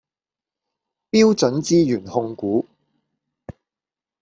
[1.11, 2.65] 標準資源控股